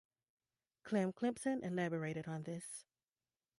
Clem 0.81 1.13
Clempson 1.13 1.63
elaborated 1.63 2.27
on 2.27 2.41
this. 2.41 2.85